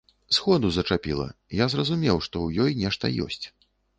[0.35, 1.27] Сходу зачапіла,
[1.61, 3.43] я зразумеў, што ў ёй нешта ёсць.